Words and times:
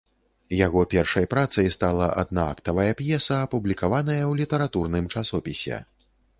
Яго 0.59 0.81
першай 0.93 1.27
працай 1.33 1.67
стала 1.75 2.07
аднаактовая 2.23 2.97
п'еса, 3.03 3.37
апублікаваная 3.45 4.19
ў 4.31 4.43
літаратурным 4.43 5.05
часопісе. 5.15 5.77